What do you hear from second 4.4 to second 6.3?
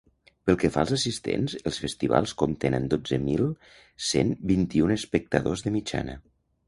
vint-i-un espectadors de mitjana.